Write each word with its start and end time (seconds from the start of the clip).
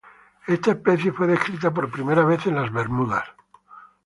Esta 0.47 0.71
especie 0.71 1.11
fue 1.11 1.27
descrita 1.27 1.71
por 1.71 1.91
primera 1.91 2.25
vez 2.25 2.47
en 2.47 2.55
Bermudas. 2.73 3.27